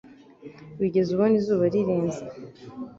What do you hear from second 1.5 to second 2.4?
rirenze?